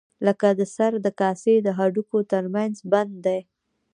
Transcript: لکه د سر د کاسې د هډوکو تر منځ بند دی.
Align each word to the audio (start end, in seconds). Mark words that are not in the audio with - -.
لکه 0.25 0.47
د 0.59 0.61
سر 0.75 0.91
د 1.05 1.07
کاسې 1.19 1.55
د 1.61 1.67
هډوکو 1.77 2.19
تر 2.31 2.43
منځ 2.55 2.75
بند 2.91 3.13
دی. 3.25 3.39